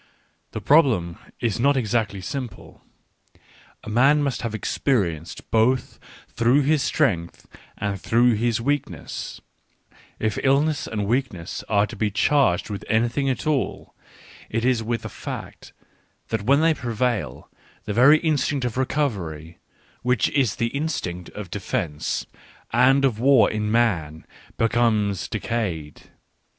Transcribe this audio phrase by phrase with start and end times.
[0.49, 2.83] The problem is not exactly simple:
[3.83, 7.45] a man must h^ve experienced both through his strength
[7.77, 9.41] and through his weak ness,
[10.17, 13.93] (if illness and weakness are to be charged with anything at all,
[14.49, 15.71] it is with the fact
[16.29, 17.47] that when they prevail,
[17.85, 19.59] the very instinct of recovery,
[20.01, 22.25] which is the instinct of defence
[22.73, 24.25] and of war in man,
[24.57, 26.09] becomes decayed.